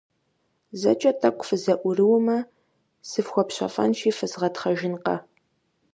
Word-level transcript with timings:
ЗэкӀэ 0.79 1.11
тӀэкӀу 1.19 1.45
фызэӀурыумэ, 1.47 2.37
сыфхуэпщэфӀэнщи, 3.09 4.15
фызгъэтхъэжынкъэ. 4.17 5.17